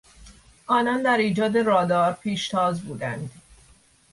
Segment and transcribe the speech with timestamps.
[0.67, 3.31] آنان در ایجاد رادار پیشتاز بودند.